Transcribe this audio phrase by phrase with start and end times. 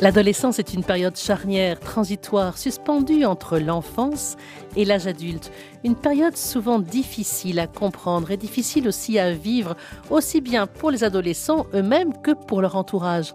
[0.00, 4.36] L'adolescence est une période charnière, transitoire, suspendue entre l'enfance
[4.76, 5.50] et l'âge adulte.
[5.82, 9.76] Une période souvent difficile à comprendre et difficile aussi à vivre,
[10.08, 13.34] aussi bien pour les adolescents eux-mêmes que pour leur entourage.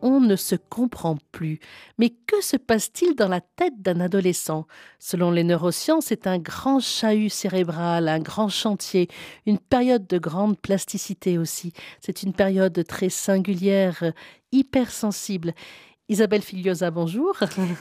[0.00, 1.58] On ne se comprend plus.
[1.98, 4.66] Mais que se passe-t-il dans la tête d'un adolescent?
[5.00, 9.08] Selon les neurosciences, c'est un grand chahut cérébral, un grand chantier,
[9.44, 11.72] une période de grande plasticité aussi.
[12.00, 14.12] C'est une période très singulière,
[14.52, 15.52] hypersensible.
[16.08, 17.36] Isabelle Filiosa, bonjour.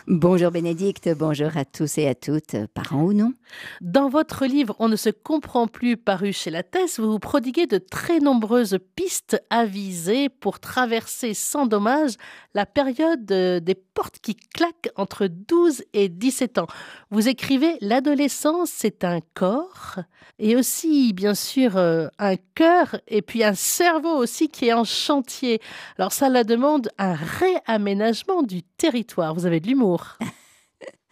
[0.08, 3.34] Bonjour Bénédicte, bonjour à tous et à toutes, parents ou non.
[3.82, 6.64] Dans votre livre On ne se comprend plus, paru chez la
[6.98, 12.16] vous vous prodiguez de très nombreuses pistes avisées pour traverser sans dommage
[12.54, 16.68] la période euh, des portes qui claquent entre 12 et 17 ans.
[17.12, 20.00] Vous écrivez L'adolescence, c'est un corps
[20.38, 24.84] et aussi, bien sûr, euh, un cœur et puis un cerveau aussi qui est en
[24.84, 25.62] chantier.
[25.98, 29.34] Alors ça la demande un réaménagement du territoire.
[29.34, 30.18] Vous avez de l'humour.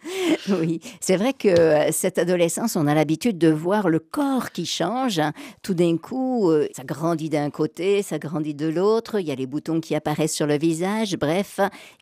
[0.48, 4.66] Oui, c'est vrai que euh, cette adolescence, on a l'habitude de voir le corps qui
[4.66, 5.20] change.
[5.62, 9.34] Tout d'un coup, euh, ça grandit d'un côté, ça grandit de l'autre, il y a
[9.34, 11.60] les boutons qui apparaissent sur le visage, bref,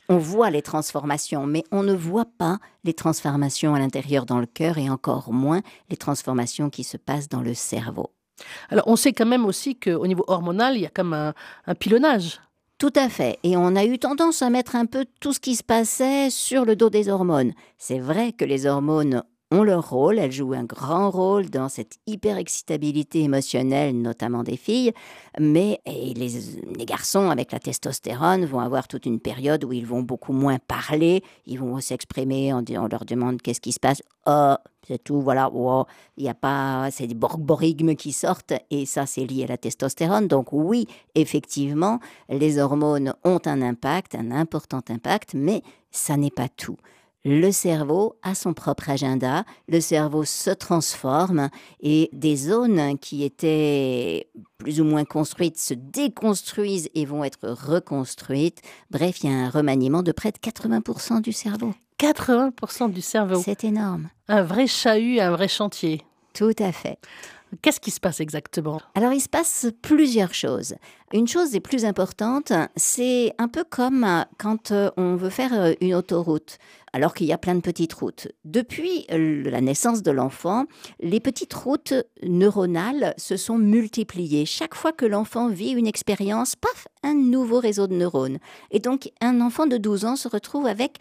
[0.08, 4.46] on voit les transformations, mais on ne voit pas les transformations à l'intérieur dans le
[4.46, 8.10] cœur et encore moins les transformations qui se passent dans le cerveau.
[8.70, 11.34] Alors on sait quand même aussi qu'au niveau hormonal, il y a comme un,
[11.66, 12.40] un pilonnage.
[12.82, 13.38] Tout à fait.
[13.44, 16.64] Et on a eu tendance à mettre un peu tout ce qui se passait sur
[16.64, 17.52] le dos des hormones.
[17.78, 19.22] C'est vrai que les hormones
[19.52, 24.92] ont leur rôle, elles jouent un grand rôle dans cette hyper-excitabilité émotionnelle, notamment des filles,
[25.38, 30.32] mais les, garçons avec la testostérone vont avoir toute une période où ils vont beaucoup
[30.32, 34.54] moins parler, ils vont s'exprimer, on, on, leur demande qu'est-ce qui se passe, oh,
[34.88, 35.84] c'est tout, voilà, oh,
[36.16, 39.58] il n'y a pas, c'est des borborigmes qui sortent, et ça c'est lié à la
[39.58, 46.30] testostérone, donc oui, effectivement, les hormones ont un impact, un important impact, mais ça n'est
[46.30, 46.78] pas tout
[47.24, 54.28] le cerveau a son propre agenda, le cerveau se transforme et des zones qui étaient
[54.58, 58.60] plus ou moins construites se déconstruisent et vont être reconstruites.
[58.90, 61.74] Bref, il y a un remaniement de près de 80% du cerveau.
[61.98, 63.40] 80% du cerveau.
[63.44, 64.08] C'est énorme.
[64.26, 66.02] Un vrai chahut, un vrai chantier.
[66.34, 66.98] Tout à fait.
[67.60, 68.80] Qu'est-ce qui se passe exactement?
[68.94, 70.74] Alors, il se passe plusieurs choses.
[71.12, 74.06] Une chose des plus importantes, c'est un peu comme
[74.38, 76.56] quand euh, on veut faire euh, une autoroute,
[76.94, 78.28] alors qu'il y a plein de petites routes.
[78.46, 80.64] Depuis euh, la naissance de l'enfant,
[81.00, 81.92] les petites routes
[82.22, 84.46] neuronales se sont multipliées.
[84.46, 88.38] Chaque fois que l'enfant vit une expérience, paf, un nouveau réseau de neurones.
[88.70, 90.98] Et donc, un enfant de 12 ans se retrouve avec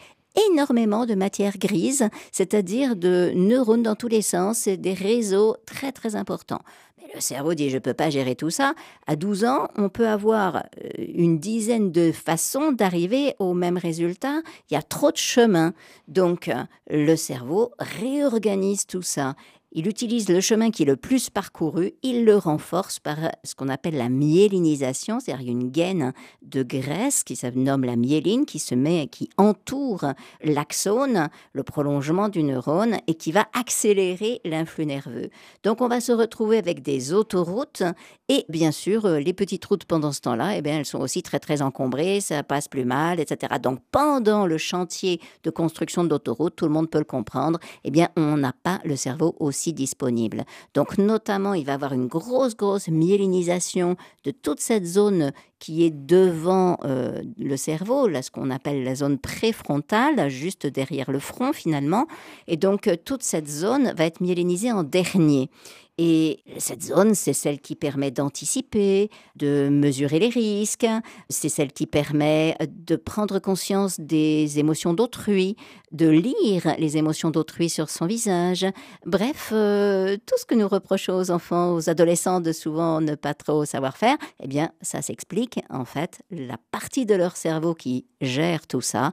[0.50, 5.92] énormément de matière grise, c'est-à-dire de neurones dans tous les sens et des réseaux très
[5.92, 6.62] très importants.
[6.98, 8.74] Mais le cerveau dit je ne peux pas gérer tout ça.
[9.08, 14.42] À 12 ans, on peut avoir euh, une dizaine de façons d'arriver au même résultat.
[14.70, 15.74] Il y a trop de chemins.
[16.08, 19.36] Donc euh, le cerveau réorganise tout ça
[19.74, 23.70] il utilise le chemin qui est le plus parcouru, il le renforce par ce qu'on
[23.70, 28.76] appelle la myélinisation, c'est-à-dire une gaine de graisse qui se nomme la myéline, qui se
[28.76, 30.06] met, qui entoure
[30.44, 35.30] l'axone, le prolongement du neurone, et qui va accélérer l'influx nerveux.
[35.64, 37.84] Donc on va se retrouver avec des autoroutes,
[38.28, 41.24] et bien sûr, euh, les petites routes pendant ce temps-là, eh bien, elles sont aussi
[41.24, 43.56] très très encombrées, ça passe plus mal, etc.
[43.62, 48.10] Donc pendant le chantier de construction d'autoroutes, tout le monde peut le comprendre, eh bien
[48.18, 50.44] on n'a pas le cerveau aussi disponible.
[50.74, 53.96] Donc notamment, il va avoir une grosse, grosse myélinisation
[54.26, 58.96] de toute cette zone qui est devant euh, le cerveau, là ce qu'on appelle la
[58.96, 62.08] zone préfrontale, juste derrière le front finalement.
[62.48, 65.50] Et donc toute cette zone va être myélinisée en dernier.
[65.98, 70.88] Et cette zone, c'est celle qui permet d'anticiper, de mesurer les risques,
[71.30, 75.58] c'est celle qui permet de prendre conscience des émotions d'autrui,
[75.92, 78.66] de lire les émotions d'autrui sur son visage.
[79.06, 83.34] Bref, euh, tout ce que nous reprochons aux enfants, aux adolescents de souvent ne pas
[83.34, 85.60] trop savoir faire, eh bien, ça s'explique.
[85.70, 89.12] En fait, la partie de leur cerveau qui gère tout ça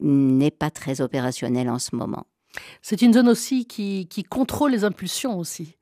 [0.00, 2.26] n'est pas très opérationnelle en ce moment.
[2.82, 5.75] C'est une zone aussi qui, qui contrôle les impulsions aussi.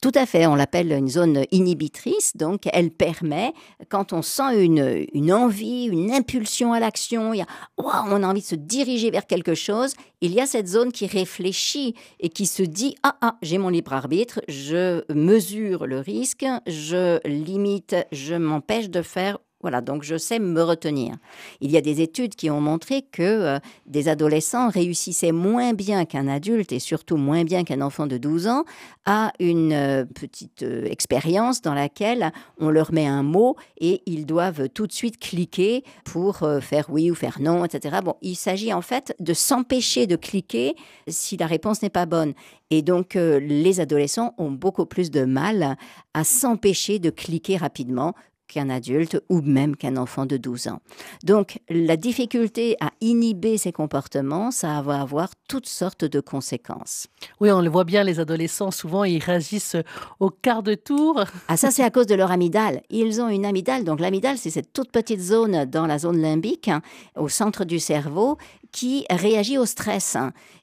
[0.00, 3.52] Tout à fait, on l'appelle une zone inhibitrice, donc elle permet,
[3.90, 7.32] quand on sent une, envie, une impulsion à l'action,
[7.76, 11.06] on a envie de se diriger vers quelque chose, il y a cette zone qui
[11.06, 16.46] réfléchit et qui se dit, ah, ah, j'ai mon libre arbitre, je mesure le risque,
[16.66, 21.16] je limite, je m'empêche de faire Voilà, donc je sais me retenir.
[21.60, 26.06] Il y a des études qui ont montré que euh, des adolescents réussissaient moins bien
[26.06, 28.64] qu'un adulte et surtout moins bien qu'un enfant de 12 ans
[29.04, 34.24] à une euh, petite euh, expérience dans laquelle on leur met un mot et ils
[34.24, 37.98] doivent tout de suite cliquer pour faire oui ou faire non, etc.
[38.02, 40.74] Bon, il s'agit en fait de s'empêcher de cliquer
[41.06, 42.32] si la réponse n'est pas bonne.
[42.70, 45.76] Et donc, les adolescents ont beaucoup plus de mal
[46.14, 48.14] à s'empêcher de cliquer rapidement
[48.50, 50.80] qu'un adulte ou même qu'un enfant de 12 ans.
[51.24, 57.06] Donc la difficulté à inhiber ces comportements, ça va avoir toutes sortes de conséquences.
[57.40, 59.76] Oui, on le voit bien, les adolescents, souvent, ils réagissent
[60.18, 61.24] au quart de tour.
[61.48, 62.82] Ah ça, c'est à cause de leur amygdale.
[62.90, 66.68] Ils ont une amygdale, donc l'amygdale, c'est cette toute petite zone dans la zone limbique,
[66.68, 66.82] hein,
[67.16, 68.36] au centre du cerveau,
[68.72, 70.16] qui réagit au stress.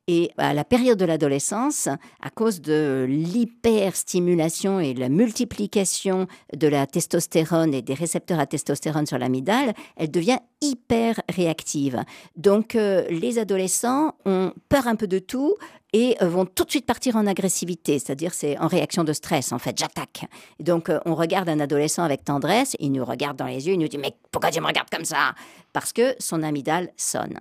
[0.09, 1.89] Et à la période de l'adolescence,
[2.21, 9.06] à cause de l'hyperstimulation et la multiplication de la testostérone et des récepteurs à testostérone
[9.06, 12.04] sur l'amygdale, elle devient hyper réactive.
[12.38, 15.56] Donc euh, les adolescents ont peur un peu de tout
[15.92, 19.51] et euh, vont tout de suite partir en agressivité, c'est-à-dire c'est en réaction de stress
[19.51, 20.25] en fait, j'attaque.
[20.60, 23.80] Donc euh, on regarde un adolescent avec tendresse, il nous regarde dans les yeux, il
[23.80, 25.33] nous dit mais pourquoi tu me regardes comme ça?
[25.74, 27.39] Parce que son amygdale sonne.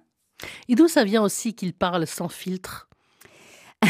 [0.68, 2.88] Et d'où ça vient aussi qu'il parle sans filtre?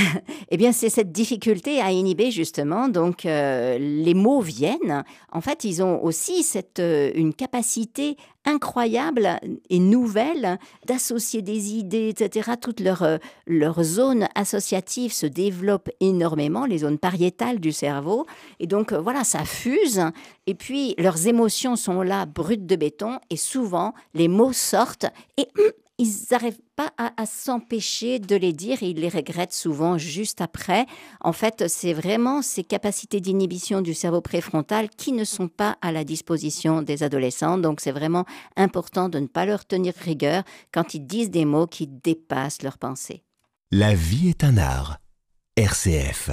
[0.51, 2.89] Eh bien, c'est cette difficulté à inhiber justement.
[2.89, 5.05] Donc, euh, les mots viennent.
[5.33, 9.41] En fait, ils ont aussi cette, euh, une capacité incroyable
[9.71, 12.53] et nouvelle d'associer des idées, etc.
[12.61, 18.27] Toute leur, euh, leur zone se développe énormément, les zones pariétales du cerveau.
[18.61, 20.03] Et donc, voilà, ça fuse.
[20.47, 23.19] Et puis, leurs émotions sont là, brutes de béton.
[23.31, 25.07] Et souvent, les mots sortent
[25.37, 29.97] et hum, ils n'arrivent pas à, s'empêcher de les dire et ils les regrettent souvent
[29.97, 30.87] juste après.
[31.21, 35.93] En fait, c'est vraiment ces capacités d'inhibition du cerveau préfrontal qui ne sont pas à
[35.93, 37.57] la disposition des adolescents.
[37.57, 38.27] Donc, c'est vraiment
[38.57, 42.79] important de ne pas leur tenir rigueur quand ils disent des mots qui dépassent leurs
[42.79, 43.23] pensées.
[43.71, 44.99] La vie est un art.
[45.57, 46.31] RCF.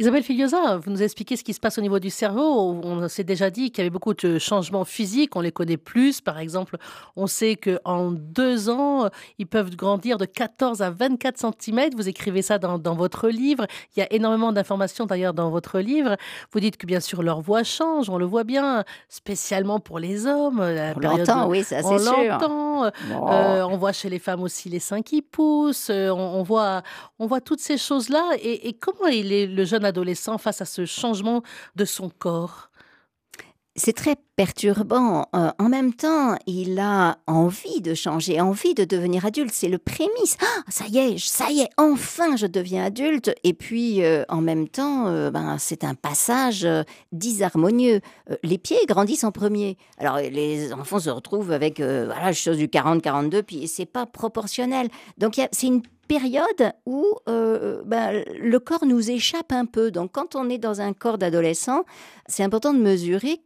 [0.00, 2.80] Isabelle Filiosa, vous nous expliquez ce qui se passe au niveau du cerveau.
[2.84, 6.20] On s'est déjà dit qu'il y avait beaucoup de changements physiques, on les connaît plus.
[6.20, 6.76] Par exemple,
[7.16, 9.08] on sait qu'en deux ans,
[9.38, 11.90] ils peuvent grandir de 14 à 24 cm.
[11.96, 13.66] Vous écrivez ça dans, votre livre.
[13.96, 16.16] Il y a énormément d'informations d'ailleurs dans votre livre.
[16.52, 20.28] Vous dites que bien sûr leur voix change, on le voit bien, spécialement pour les
[20.28, 20.60] hommes.
[20.60, 22.38] on l'entend, oui, ça c'est sûr.
[22.40, 25.90] On euh, on voit chez les femmes aussi les seins qui poussent.
[25.90, 26.82] Euh, on, voit,
[27.18, 28.36] on voit toutes ces choses-là.
[28.40, 31.42] Et, et comment il est le jeune adolescent face à ce changement
[31.74, 32.70] de son corps.
[33.76, 35.26] C'est très perturbant.
[35.34, 39.50] Euh, en même temps, il a envie de changer, envie de devenir adulte.
[39.52, 40.36] C'est le prémisse.
[40.40, 43.34] Ah, ça y est, ça y est, enfin je deviens adulte.
[43.42, 46.64] Et puis, euh, en même temps, euh, ben, c'est un passage
[47.10, 48.00] disharmonieux.
[48.44, 49.76] les pieds grandissent en premier.
[49.98, 54.86] Alors, les enfants se retrouvent avec voilà, chose du 40-42, puis c'est pas proportionnel.
[55.16, 59.90] Donc, c'est une période où ben, le corps nous échappe un peu.
[59.90, 61.84] Donc quand on est dans un corps d'adolescent,
[62.28, 63.38] c'est important de mesurer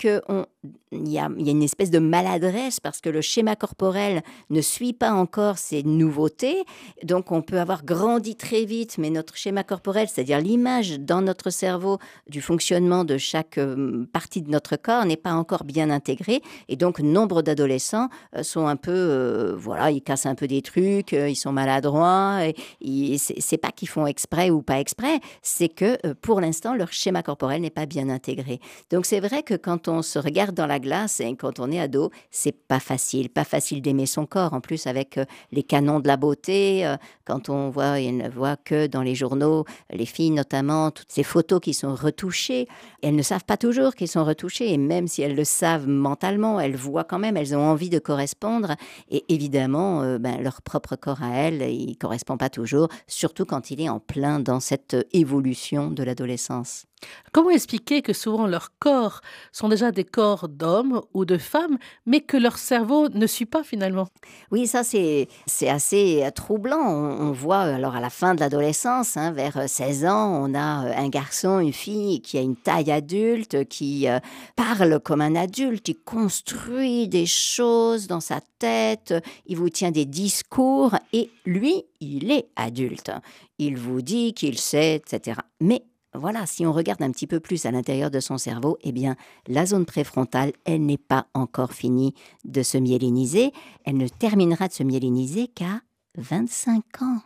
[0.63, 4.61] que on, il y, a, une espèce de maladresse parce que le schéma corporel ne
[4.61, 6.65] suit pas encore ces nouveautés.
[7.03, 11.51] Donc on peut avoir grandi très vite, mais notre schéma corporel, c'est-à-dire l'image dans notre
[11.51, 11.99] cerveau
[12.29, 16.43] du fonctionnement de chaque euh, partie de notre corps, n'est pas encore bien intégrée.
[16.69, 20.63] Et donc nombre d'adolescents euh, sont un peu, euh, voilà, ils cassent un peu des
[20.63, 22.41] trucs, ils sont maladroits.
[22.81, 27.23] Et, c'est pas qu'ils font exprès ou pas exprès, c'est que pour l'instant leur schéma
[27.23, 28.61] corporel n'est pas bien intégré.
[28.91, 31.81] Donc c'est vrai que quand on se regarde dans la glace et quand on est
[31.81, 34.53] ado, c'est pas facile, pas facile d'aimer son corps.
[34.53, 38.29] En plus, avec euh, les canons de la beauté, euh, quand on voit, il ne
[38.29, 42.69] voit que dans les journaux, les filles notamment, toutes ces photos qui sont retouchées,
[43.03, 46.61] elles ne savent pas toujours qu'elles sont retouchées et même si elles le savent mentalement,
[46.61, 48.77] elles voient quand même, elles ont envie de correspondre
[49.11, 53.71] et évidemment, euh, ben, leur propre corps à elles, il correspond pas toujours, surtout quand
[53.71, 56.85] il est en plein dans cette évolution de l'adolescence.
[57.33, 59.21] Comment expliquer que souvent leurs corps
[59.53, 63.63] sont déjà des corps d'hommes ou de femmes, mais que leur cerveau ne suit pas
[63.63, 64.09] finalement
[64.51, 65.29] Oui, ça c'est
[65.69, 66.81] assez troublant.
[66.81, 71.09] On, voit alors à la fin de l'adolescence, hein, vers 16 ans, on a un
[71.09, 74.19] garçon, une fille qui a une taille adulte, qui euh,
[74.57, 79.15] parle comme un adulte, qui construit des choses dans sa tête,
[79.47, 83.11] il vous tient des discours et lui, il est adulte.
[83.59, 85.39] Il vous dit qu'il sait, etc.
[85.61, 85.85] Mais
[86.15, 89.17] voilà, si on regarde un petit peu plus à l'intérieur de son cerveau, eh bien,
[89.47, 92.15] la zone préfrontale, elle n'est pas encore finie
[92.45, 93.53] de se myéliniser.
[93.85, 95.81] Elle ne terminera de se myéliniser qu'à
[96.19, 97.23] 25 ans.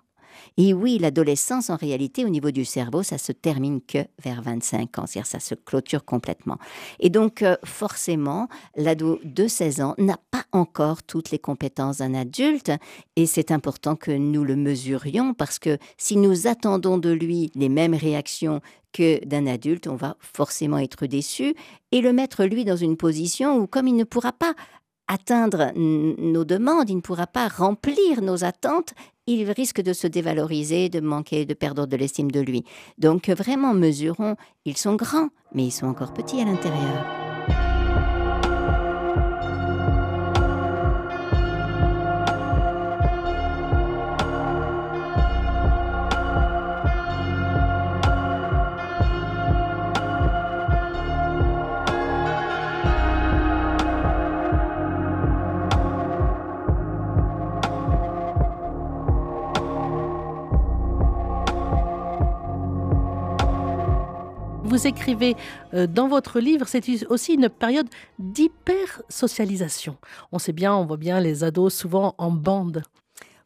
[0.57, 4.99] Et oui, l'adolescence, en réalité, au niveau du cerveau, ça se termine que vers 25
[4.99, 6.59] ans, c'est-à-dire ça se clôture complètement.
[7.01, 12.15] Et donc, euh, forcément, l'ado de 16 ans n'a pas encore toutes les compétences d'un
[12.15, 12.73] adulte,
[13.17, 17.69] et c'est important que nous le mesurions, parce que si nous attendons de lui les
[17.69, 18.61] mêmes réactions
[18.93, 21.55] que d'un adulte, on va forcément être déçu
[21.93, 24.55] et le mettre lui dans une position où, comme il ne pourra pas
[25.09, 28.95] atteindre nos demandes, il ne pourra pas remplir nos attentes,
[29.27, 32.65] il risque de se dévaloriser, de manquer, de perdre de l'estime de lui.
[32.99, 37.26] Donc vraiment, mesurons, ils sont grands, mais ils sont encore petits à l'intérieur.
[64.77, 65.37] Vous écrivez
[65.73, 69.97] euh, dans votre livre, c'est aussi une période d'hyper-socialisation.
[70.33, 72.83] On sait bien, on voit bien les ados souvent en bande.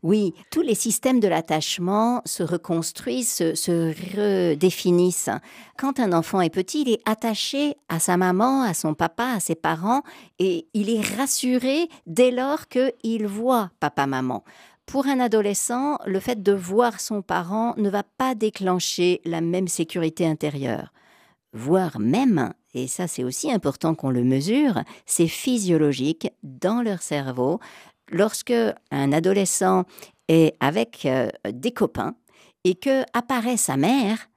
[0.03, 5.31] Oui, tous les systèmes de l'attachement se reconstruisent, se, se, redéfinissent.
[5.79, 9.39] Quand un enfant est petit, il est attaché à sa maman, à son papa, à
[9.39, 10.03] ses parents,
[10.41, 14.43] et il est rassuré dès lors qu'il voit papa-maman.
[14.85, 19.69] Pour un adolescent, le fait de voir son parent ne va pas déclencher la même
[19.69, 20.91] sécurité intérieure
[21.53, 27.61] voire même, et ça c'est aussi important qu'on le mesure, c'est physiologique dans leur cerveau.
[28.11, 28.55] Lorsque
[28.91, 29.85] un adolescent
[30.29, 32.15] est avec euh, des copains
[32.65, 34.30] et que apparaît sa mère,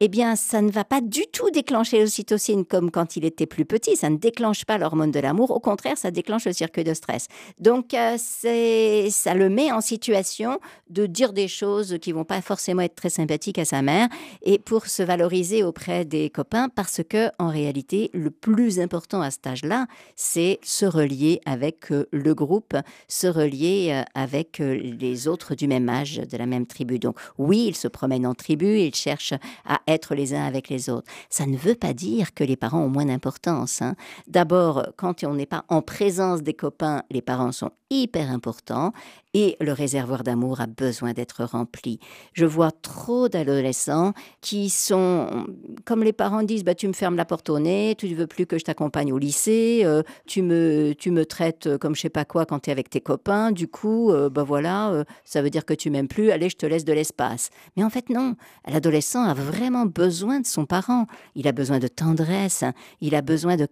[0.00, 3.64] eh bien, ça ne va pas du tout déclencher l'ocytocine comme quand il était plus
[3.64, 3.96] petit.
[3.96, 5.50] Ça ne déclenche pas l'hormone de l'amour.
[5.50, 7.28] Au contraire, ça déclenche le circuit de stress.
[7.60, 10.60] Donc, euh, ça le met en situation
[10.90, 14.08] de dire des choses qui vont pas forcément être très sympathiques à sa mère
[14.42, 19.30] et pour se valoriser auprès des copains parce que, en réalité, le plus important à
[19.30, 22.76] cet âge-là, c'est se relier avec euh, le groupe,
[23.08, 26.98] se relier euh, avec les autres du même âge, de la même tribu.
[26.98, 29.32] Donc, oui, il se promène en tribu, il cherche
[29.64, 31.10] à être les uns avec les autres.
[31.30, 33.82] Ça ne veut pas dire que les parents ont moins d'importance.
[33.82, 33.94] Hein.
[34.26, 38.92] D'abord, quand on n'est pas en présence des copains, les parents sont hyper importants
[39.36, 42.00] et le réservoir d'amour a besoin d'être rempli.
[42.32, 45.44] Je vois trop d'adolescents qui sont,
[45.84, 48.26] comme les parents disent, bah, tu me fermes la porte au nez, tu ne veux
[48.26, 52.08] plus que je t'accompagne au lycée, euh, tu, me, tu me traites comme je sais
[52.08, 55.42] pas quoi quand tu es avec tes copains, du coup, euh, bah voilà, euh, ça
[55.42, 57.50] veut dire que tu m'aimes plus, allez, je te laisse de l'espace.
[57.76, 61.88] Mais en fait, non, l'adolescent a vraiment besoin de son parent, il a besoin de
[61.88, 62.64] tendresse,
[63.02, 63.66] il a besoin de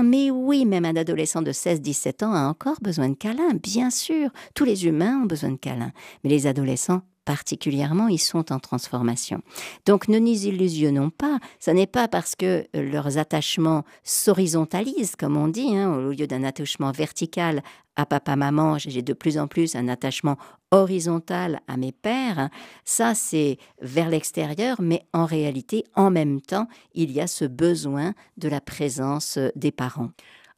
[0.00, 3.90] câlin, mais oui, même un adolescent de 16-17 ans a encore besoin de câlin bien
[3.90, 4.30] sûr.
[4.54, 5.92] Tous les humains ont besoin de câlins,
[6.22, 9.40] mais les adolescents particulièrement, ils sont en transformation.
[9.86, 15.36] Donc ne nous illusionnons pas, ce n'est pas parce que euh, leurs attachements s'horizontalisent, comme
[15.36, 17.62] on dit, hein, au lieu d'un attachement vertical
[17.94, 20.38] à papa-maman, j'ai de plus en plus un attachement
[20.72, 22.50] horizontal à mes pères.
[22.84, 28.12] Ça, c'est vers l'extérieur, mais en réalité, en même temps, il y a ce besoin
[28.38, 30.10] de la présence des parents.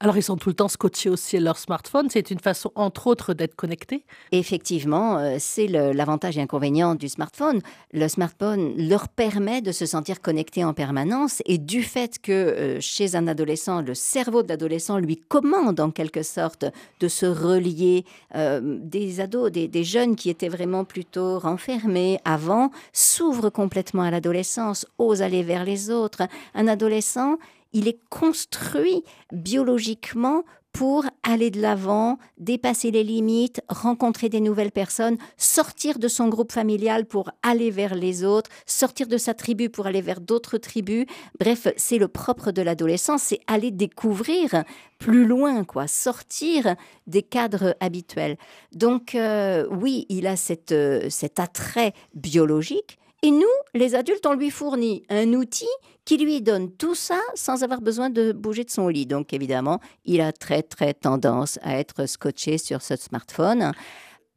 [0.02, 2.09] Alors ils sont tout le temps scotchés aussi à leur smartphone.
[2.11, 4.04] C'est une façon, entre autres, d'être connectés.
[4.32, 7.61] Effectivement, euh, c'est l'avantage et l'inconvénient du smartphone.
[7.92, 12.80] Le smartphone leur permet de se sentir connectés en permanence et du fait que euh,
[12.80, 16.64] chez un adolescent, le cerveau de l'adolescent lui commande en quelque sorte
[16.99, 18.04] de se relier.
[18.35, 24.11] Euh, des ados, des, des jeunes qui étaient vraiment plutôt renfermés avant s'ouvrent complètement à
[24.11, 26.23] l'adolescence, osent aller vers les autres.
[26.56, 27.38] Un adolescent,
[27.73, 29.02] il est construit
[29.33, 36.29] biologiquement pour aller de l'avant, dépasser les limites, rencontrer des nouvelles personnes, sortir de son
[36.29, 40.57] groupe familial pour aller vers les autres, sortir de sa tribu pour aller vers d'autres
[40.57, 41.05] tribus.
[41.38, 44.64] Bref, c'est le propre de l'adolescence, c'est aller découvrir
[44.99, 46.75] plus loin, quoi, sortir
[47.07, 48.38] des cadres habituels.
[48.73, 50.37] Donc euh, oui, il a
[50.73, 55.69] euh, cet attrait biologique, et nous, les adultes, on lui fournit un outil
[56.05, 59.07] qui lui donne tout ça sans avoir besoin de bouger de son lit.
[59.07, 63.73] Donc évidemment, il a très très tendance à être scotché sur ce smartphone.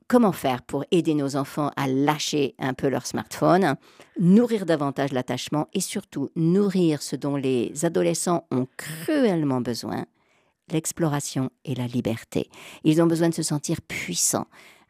[0.08, 3.76] Comment faire pour aider nos enfants à lâcher un peu leur smartphone,
[4.20, 10.06] nourrir davantage l'attachement et surtout nourrir ce dont les adolescents ont cruellement besoin,
[10.72, 12.52] l'exploration et la liberté.
[12.84, 14.46] Ils ont besoin de se sentir puissants,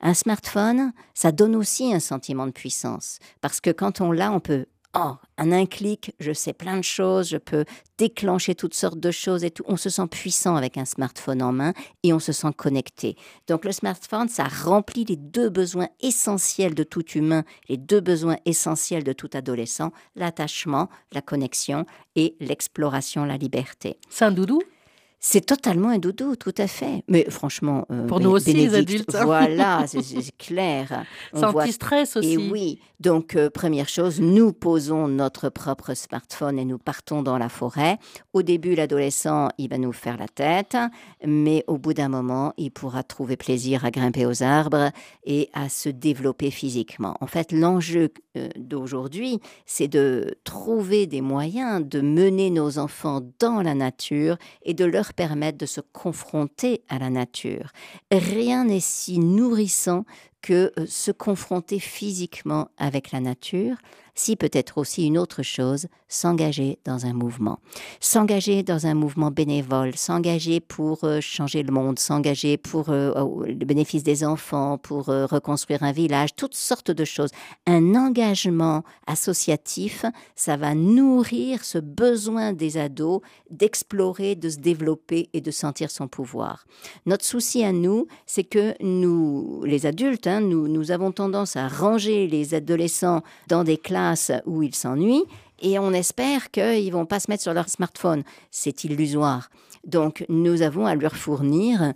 [0.05, 4.39] un smartphone, ça donne aussi un sentiment de puissance, parce que quand on l'a, on
[4.39, 7.65] peut oh, en un clic, je sais plein de choses, je peux
[7.97, 9.63] déclencher toutes sortes de choses et tout.
[9.67, 13.17] On se sent puissant avec un smartphone en main et on se sent connecté.
[13.47, 18.37] Donc le smartphone, ça remplit les deux besoins essentiels de tout humain, les deux besoins
[18.45, 21.85] essentiels de tout adolescent, l'attachement, la connexion
[22.15, 23.97] et l'exploration, la liberté.
[24.09, 24.61] C'est un doudou?
[25.27, 27.03] C'est totalement un doudou, tout à fait.
[27.07, 29.15] Mais franchement, euh, pour nous aussi, les adultes.
[29.15, 29.25] Hein.
[29.25, 31.03] Voilà, c'est clair.
[31.33, 32.33] C'est anti-stress aussi.
[32.33, 32.79] Et oui.
[32.99, 37.97] Donc, euh, première chose, nous posons notre propre smartphone et nous partons dans la forêt.
[38.33, 40.77] Au début, l'adolescent, il va nous faire la tête,
[41.25, 44.91] mais au bout d'un moment, il pourra trouver plaisir à grimper aux arbres
[45.25, 47.17] et à se développer physiquement.
[47.19, 53.63] En fait, l'enjeu euh, d'aujourd'hui, c'est de trouver des moyens de mener nos enfants dans
[53.63, 57.71] la nature et de leur permettre de se confronter à la nature.
[58.11, 60.05] Rien n'est si nourrissant
[60.45, 63.77] que euh, se confronter physiquement avec la nature,
[64.13, 67.57] si peut-être aussi une autre chose, s'engager dans un mouvement.
[67.99, 73.11] S'engager dans un mouvement bénévole, s'engager pour euh, changer le monde, s'engager pour euh,
[73.43, 77.31] le bénéfice des enfants, pour reconstruire un village, toutes sortes de choses.
[77.65, 85.41] Un engagement associatif, ça va nourrir ce besoin des ados d'explorer, de se développer et
[85.41, 86.67] de sentir son pouvoir.
[87.07, 91.67] Notre souci à nous, c'est que nous, les adultes, hein, nous, nous avons tendance à
[91.67, 95.25] ranger les adolescents dans des classes où ils s'ennuient
[95.61, 98.23] et on espère qu'ils vont pas se mettre sur leur smartphone.
[98.51, 99.49] C'est illusoire.
[99.85, 101.93] Donc nous avons à leur fournir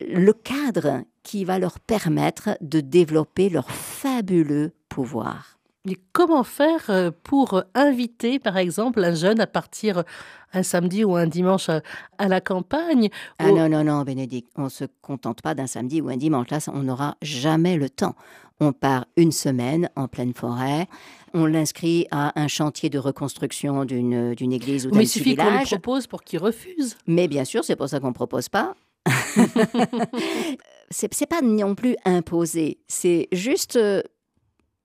[0.00, 5.58] le cadre qui va leur permettre de développer leur fabuleux pouvoir.
[5.84, 10.04] Mais comment faire euh, pour inviter, par exemple, un jeune à partir
[10.52, 13.08] un samedi ou un dimanche à, la campagne
[13.38, 16.50] Ah non, non, non, Bénédicte, on ne se contente pas d'un samedi ou un dimanche.
[16.50, 18.14] Là, on n'aura jamais le temps.
[18.60, 20.86] On part une semaine en pleine forêt.
[21.34, 25.50] On l'inscrit à un chantier de reconstruction d'une, église ou d'un Mais il suffit qu'on
[25.50, 26.96] lui propose pour qu'il refuse.
[27.08, 28.74] Mais bien sûr, c'est pour ça qu'on ne propose pas.
[30.90, 32.78] c'est, pas non plus imposé.
[32.86, 34.02] C'est juste euh,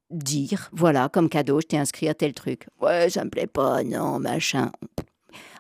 [0.09, 2.67] dire, voilà, comme cadeau, je t'ai inscrit à tel truc.
[2.81, 4.71] Ouais, ça me plaît pas, non, machin.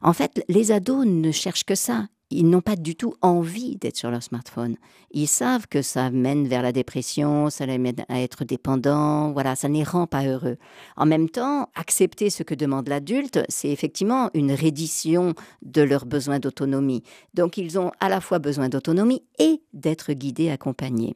[0.01, 3.95] En fait, les ados ne cherchent que ça ils n'ont pas du tout envie d'être
[3.95, 4.75] sur leur smartphone.
[5.11, 9.55] Ils savent que ça mène vers la dépression, ça les mène à être dépendants, voilà,
[9.55, 10.57] ça ne les rend pas heureux.
[10.97, 16.39] En même temps, accepter ce que demande l'adulte, c'est effectivement une reddition de leurs besoins
[16.39, 17.03] d'autonomie.
[17.33, 21.15] Donc ils ont à la fois besoin d'autonomie et d'être guidés, accompagnés.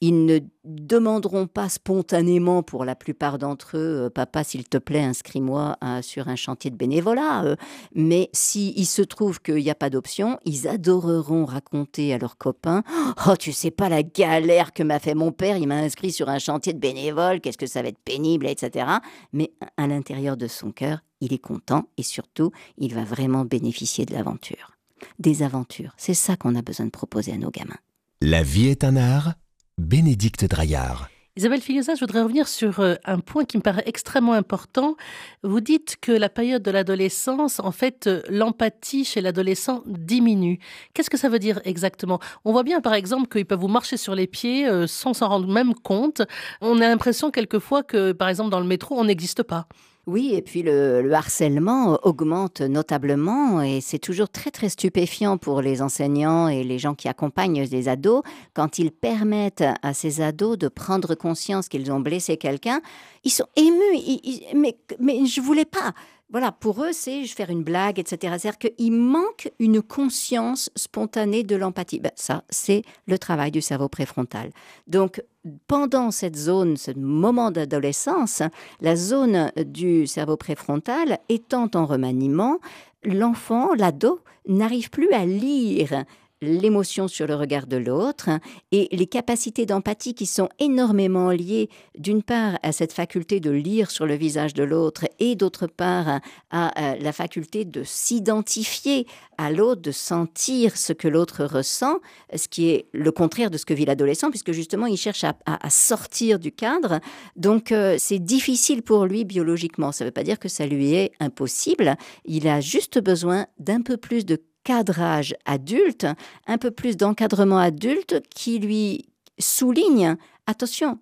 [0.00, 5.02] Ils ne demanderont pas spontanément pour la plupart d'entre eux, euh, papa, s'il te plaît,
[5.02, 7.44] inscris-moi euh, sur un chantier de bénévolat.
[7.44, 7.56] Euh.
[7.94, 12.82] mais s'il se trouve qu'il n'y a pas d'option, ils adoreront raconter à leurs copains
[13.26, 16.28] Oh, tu sais pas la galère que m'a fait mon père, il m'a inscrit sur
[16.28, 18.86] un chantier de bénévole, qu'est-ce que ça va être pénible, etc.
[19.32, 24.04] Mais à l'intérieur de son cœur, il est content et surtout, il va vraiment bénéficier
[24.06, 24.72] de l'aventure.
[25.18, 27.78] Des aventures, c'est ça qu'on a besoin de proposer à nos gamins.
[28.20, 29.34] La vie est un art,
[29.78, 31.08] Bénédicte Draillard.
[31.36, 34.94] Isabelle Figueroa, je voudrais revenir sur euh, un point qui me paraît extrêmement important.
[35.42, 40.60] Vous dites que la période de l'adolescence, en fait, euh, l'empathie chez l'adolescent diminue.
[40.94, 42.20] Qu'est-ce que ça veut dire exactement?
[42.44, 45.28] On voit bien, par exemple, qu'ils peuvent vous marcher sur les pieds euh, sans s'en
[45.28, 46.22] rendre même compte.
[46.60, 49.66] On a l'impression quelquefois que, par exemple, dans le métro, on n'existe pas.
[50.06, 55.80] Oui, et puis le, harcèlement augmente notablement et c'est toujours très très stupéfiant pour les
[55.80, 60.68] enseignants et les gens qui accompagnent les ados quand ils permettent à ces ados de
[60.68, 62.82] prendre conscience qu'ils ont blessé quelqu'un.
[63.24, 64.20] Ils sont émus,
[64.54, 65.94] mais, mais je voulais pas.
[66.34, 68.34] Voilà, pour eux, c'est faire une blague, etc.
[68.36, 72.00] C'est-à-dire qu'il manque une conscience spontanée de l'empathie.
[72.00, 74.50] Ben, ça, c'est le travail du cerveau préfrontal.
[74.88, 75.22] Donc,
[75.68, 78.42] pendant cette zone, ce moment d'adolescence,
[78.80, 82.58] la zone du cerveau préfrontal étant en remaniement,
[83.04, 84.18] l'enfant, l'ado,
[84.48, 86.04] n'arrive plus à lire
[86.44, 88.30] l'émotion sur le regard de l'autre
[88.72, 93.90] et les capacités d'empathie qui sont énormément liées d'une part à cette faculté de lire
[93.90, 99.06] sur le visage de l'autre et d'autre part à, la faculté de s'identifier
[99.38, 101.98] à l'autre, de sentir ce que l'autre ressent,
[102.34, 105.34] ce qui est le contraire de ce que vit l'adolescent puisque justement il cherche à,
[105.70, 107.00] sortir du cadre.
[107.36, 109.92] Donc euh, c'est difficile pour lui biologiquement.
[109.92, 111.96] Ça ne veut pas dire que ça lui est impossible.
[112.24, 116.06] Il a juste besoin d'un peu plus de cadrage adulte,
[116.46, 119.06] un peu plus d'encadrement adulte qui lui
[119.38, 120.98] souligne, attention,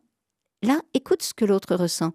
[0.63, 2.13] là, écoute ce que l'autre ressent.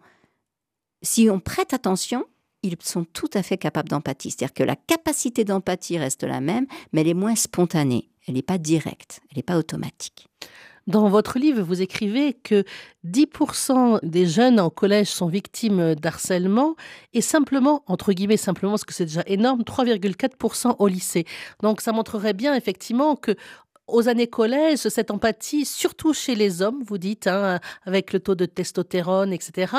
[1.01, 2.25] Si on prête attention,
[2.63, 4.31] ils sont tout à fait capables d'empathie.
[4.31, 8.10] C'est-à-dire que la capacité d'empathie reste la même, mais elle est moins spontanée.
[8.27, 10.27] Elle n'est pas directe, elle n'est pas automatique.
[10.88, 12.63] Dans votre livre, vous écrivez que
[13.06, 16.78] 10% des jeunes en collège sont victimes d'harcèlement
[17.13, 21.26] et simplement, entre guillemets simplement, parce que c'est déjà énorme, 3,4% au lycée.
[21.62, 23.36] Donc ça montrerait bien effectivement que
[23.88, 28.36] aux années collège, cette empathie, surtout chez les hommes, vous dites, hein, avec le taux
[28.36, 29.73] de testostérone, etc.,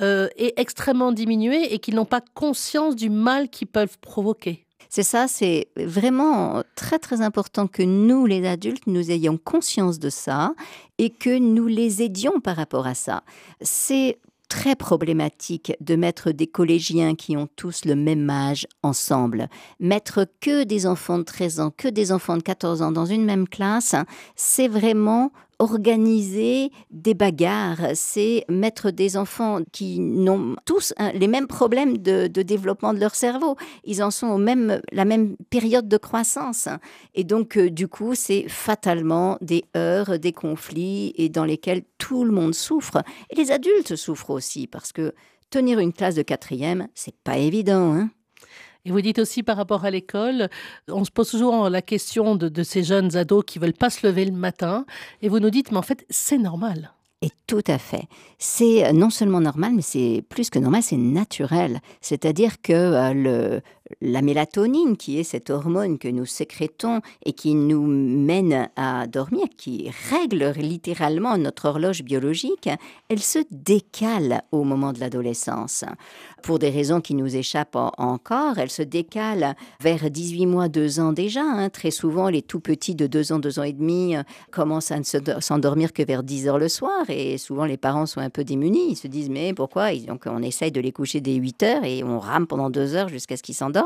[0.00, 4.66] euh, est extrêmement diminuée et qu'ils n'ont pas conscience du mal qu'ils peuvent provoquer.
[4.92, 10.10] C'est ça, c'est vraiment très très important que nous, les adultes, nous ayons conscience de
[10.10, 10.52] ça
[10.98, 13.22] et que nous les aidions par rapport à ça.
[13.60, 19.48] C'est très problématique de mettre des collégiens qui ont tous le même âge ensemble.
[19.78, 23.24] Mettre que des enfants de 13 ans, que des enfants de 14 ans dans une
[23.24, 23.94] même classe,
[24.34, 31.98] c'est vraiment organiser des bagarres, c'est mettre des enfants qui n'ont tous les mêmes problèmes
[31.98, 33.56] de, développement de leur cerveau.
[33.84, 36.68] Ils en sont au même, la même période de croissance.
[37.14, 42.24] Et donc, euh, du coup, c'est fatalement des heurts, des conflits et dans lesquels tout
[42.24, 43.02] le monde souffre.
[43.28, 45.14] Et les adultes souffrent aussi parce que
[45.50, 47.92] tenir une classe de quatrième, c'est pas évident.
[47.92, 48.10] Hein
[48.84, 50.48] et vous dites aussi par rapport à l'école,
[50.88, 54.24] on se pose toujours la question de, ces jeunes ados qui veulent pas se lever
[54.24, 54.86] le matin.
[55.22, 56.92] Et vous nous dites, mais en fait, c'est normal.
[57.22, 58.04] Et tout à fait.
[58.38, 61.80] C'est non seulement normal, mais c'est plus que normal, c'est naturel.
[62.00, 63.60] C'est-à-dire que euh, le,
[64.00, 69.44] la mélatonine, qui est cette hormone que nous sécrétons et qui nous mène à dormir,
[69.56, 72.68] qui règle littéralement notre horloge biologique,
[73.08, 75.84] elle se décale au moment de l'adolescence.
[76.42, 81.12] Pour des raisons qui nous échappent encore, elle se décale vers 18 mois, 2 ans
[81.12, 81.42] déjà.
[81.42, 81.68] Hein.
[81.68, 84.98] Très souvent, les tout petits de 2 ans, 2 ans et demi euh, commencent à
[84.98, 88.44] ne s'endormir que vers 10 heures le soir et souvent les parents sont un peu
[88.44, 88.92] démunis.
[88.92, 89.94] Ils se disent mais pourquoi?
[90.06, 93.08] Donc on essaye de les coucher dès 8 heures et on rame pendant 2 heures
[93.08, 93.79] jusqu'à ce qu'ils s'endorment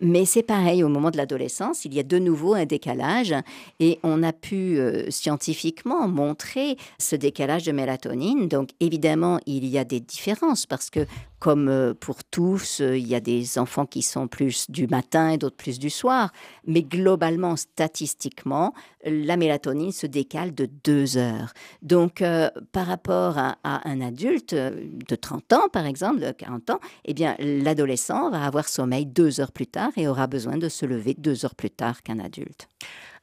[0.00, 3.34] mais c'est pareil, au moment de l'adolescence, il y a de nouveau un décalage
[3.80, 8.48] et on a pu euh, scientifiquement montrer ce décalage de mélatonine.
[8.48, 11.06] Donc évidemment, il y a des différences parce que
[11.42, 15.30] comme euh, pour tous, euh, il y a des enfants qui sont plus du matin
[15.30, 16.30] et d'autres plus du soir.
[16.68, 18.74] Mais globalement, statistiquement,
[19.04, 21.52] la mélatonine se décale de deux heures.
[21.82, 26.80] Donc, euh, par rapport à, un adulte de 30 ans, par exemple, de 40 ans,
[27.06, 30.86] eh bien, l'adolescent va avoir sommeil deux heures plus tard et aura besoin de se
[30.86, 32.68] lever deux heures plus tard qu'un adulte.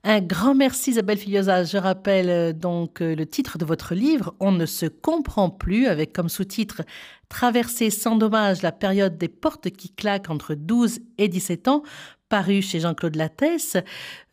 [0.05, 1.65] Un grand merci Isabelle Filiosa.
[1.65, 6.29] Je rappelle donc le titre de votre livre, On ne se comprend plus, avec comme
[6.29, 6.83] sous-titre
[7.29, 11.83] Traverser sans dommage la période des portes qui claquent entre 12 et 17 ans,
[12.27, 13.77] paru chez Jean-Claude Lattès.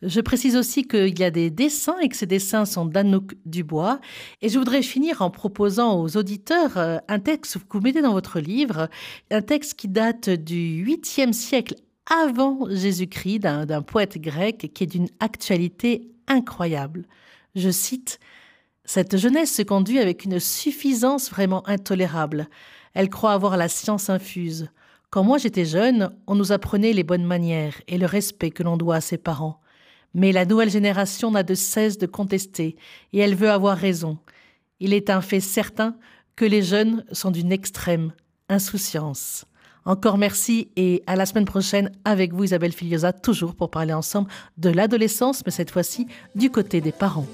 [0.01, 3.99] Je précise aussi qu'il y a des dessins et que ces dessins sont d'Anouk Dubois.
[4.41, 8.13] Et je voudrais finir en proposant aux auditeurs euh, un texte que vous mettez dans
[8.13, 8.89] votre livre,
[9.31, 15.09] un texte qui date du 8e siècle avant Jésus-Christ d'un poète grec qui est d'une
[15.19, 17.05] actualité incroyable.
[17.55, 18.19] Je cite
[18.85, 22.47] Cette jeunesse se conduit avec une suffisance vraiment intolérable.
[22.97, 24.71] Elle croit avoir la science infuse.
[25.11, 28.75] Quand moi j'étais jeune, on nous apprenait les bonnes manières et le respect que l'on
[28.75, 29.61] doit à ses parents.
[30.15, 32.75] Mais la nouvelle génération n'a de cesse de contester,
[33.13, 34.17] et elle veut avoir raison.
[34.79, 35.95] Il est un fait certain
[36.35, 38.13] que les jeunes sont d'une extrême
[38.49, 39.45] insouciance.
[39.85, 44.31] Encore merci et à la semaine prochaine avec vous Isabelle Filiosa, toujours pour parler ensemble
[44.57, 47.27] de l'adolescence, mais cette fois-ci du côté des parents.